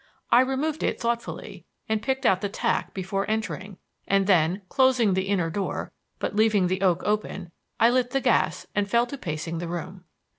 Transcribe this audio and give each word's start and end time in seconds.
I 0.31 0.39
removed 0.41 0.81
it 0.81 0.99
thoughtfully 0.99 1.63
and 1.87 2.01
picked 2.01 2.25
out 2.25 2.41
the 2.41 2.49
tack 2.49 2.91
before 2.91 3.29
entering, 3.29 3.77
and 4.07 4.25
then, 4.25 4.63
closing 4.67 5.13
the 5.13 5.27
inner 5.27 5.51
door, 5.51 5.91
but 6.17 6.35
leaving 6.35 6.65
the 6.65 6.81
oak 6.81 7.03
open, 7.05 7.51
I 7.79 7.91
lit 7.91 8.09
the 8.09 8.19
gas 8.19 8.65
and 8.73 8.89
fell 8.89 9.05
to 9.05 9.17
pacing 9.19 9.59
the 9.59 9.67
room. 9.67 10.05